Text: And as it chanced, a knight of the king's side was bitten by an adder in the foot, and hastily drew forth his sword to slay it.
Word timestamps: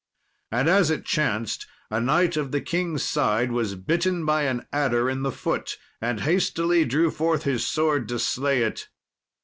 And 0.51 0.67
as 0.67 0.89
it 0.89 1.05
chanced, 1.05 1.67
a 1.91 2.01
knight 2.01 2.35
of 2.35 2.51
the 2.51 2.59
king's 2.59 3.03
side 3.03 3.51
was 3.51 3.75
bitten 3.75 4.25
by 4.25 4.45
an 4.45 4.65
adder 4.73 5.07
in 5.07 5.21
the 5.21 5.31
foot, 5.31 5.77
and 6.01 6.21
hastily 6.21 6.85
drew 6.85 7.11
forth 7.11 7.43
his 7.43 7.67
sword 7.67 8.09
to 8.09 8.17
slay 8.17 8.63
it. 8.63 8.87